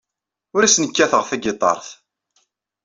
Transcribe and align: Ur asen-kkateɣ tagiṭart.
Ur 0.55 0.63
asen-kkateɣ 0.63 1.21
tagiṭart. 1.29 1.87